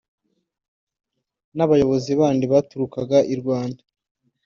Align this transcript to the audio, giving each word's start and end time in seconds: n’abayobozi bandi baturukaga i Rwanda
n’abayobozi 1.55 2.11
bandi 2.19 2.45
baturukaga 2.53 3.17
i 3.33 3.35
Rwanda 3.41 3.81